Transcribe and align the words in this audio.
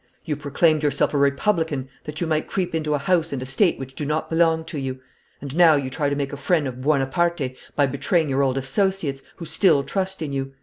You 0.25 0.35
proclaimed 0.35 0.81
yourself 0.81 1.13
a 1.13 1.17
Republican 1.19 1.87
that 2.05 2.19
you 2.19 2.25
might 2.25 2.47
creep 2.47 2.73
into 2.73 2.95
a 2.95 2.97
house 2.97 3.31
and 3.31 3.39
estate 3.39 3.77
which 3.77 3.93
do 3.93 4.03
not 4.03 4.31
belong 4.31 4.65
to 4.65 4.79
you. 4.79 4.99
And 5.41 5.55
now 5.55 5.75
you 5.75 5.91
try 5.91 6.09
to 6.09 6.15
make 6.15 6.33
a 6.33 6.37
friend 6.37 6.67
of 6.67 6.81
Buonaparte 6.81 7.51
by 7.75 7.85
betraying 7.85 8.27
your 8.27 8.41
old 8.41 8.57
associates, 8.57 9.21
who 9.35 9.45
still 9.45 9.83
trust 9.83 10.23
in 10.23 10.33
you. 10.33 10.55